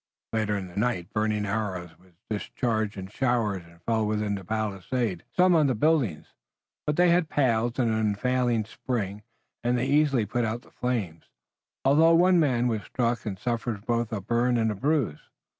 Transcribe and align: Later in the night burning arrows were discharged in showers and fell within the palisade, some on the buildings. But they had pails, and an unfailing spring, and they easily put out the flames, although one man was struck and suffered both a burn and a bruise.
Later 0.33 0.57
in 0.57 0.67
the 0.67 0.75
night 0.79 1.13
burning 1.13 1.45
arrows 1.45 1.91
were 1.99 2.13
discharged 2.27 2.97
in 2.97 3.05
showers 3.05 3.61
and 3.63 3.83
fell 3.83 4.03
within 4.03 4.33
the 4.33 4.43
palisade, 4.43 5.23
some 5.37 5.53
on 5.53 5.67
the 5.67 5.75
buildings. 5.75 6.33
But 6.87 6.95
they 6.95 7.11
had 7.11 7.29
pails, 7.29 7.77
and 7.77 7.91
an 7.91 7.95
unfailing 7.99 8.65
spring, 8.65 9.21
and 9.63 9.77
they 9.77 9.85
easily 9.85 10.25
put 10.25 10.43
out 10.43 10.63
the 10.63 10.71
flames, 10.71 11.25
although 11.85 12.15
one 12.15 12.39
man 12.39 12.67
was 12.67 12.81
struck 12.81 13.27
and 13.27 13.37
suffered 13.37 13.85
both 13.85 14.11
a 14.11 14.21
burn 14.21 14.57
and 14.57 14.71
a 14.71 14.75
bruise. 14.75 15.21